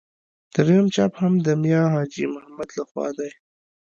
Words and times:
درېیم 0.53 0.87
چاپ 0.95 1.13
هم 1.21 1.33
د 1.45 1.47
میا 1.63 1.83
حاجي 1.93 2.25
محمد 2.33 2.69
له 2.77 2.83
خوا 2.89 3.07
دی. 3.17 3.31